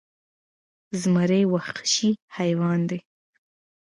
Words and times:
زمری 1.01 1.43
وخشي 1.53 2.09
حیوان 2.37 2.79
دې 2.89 2.99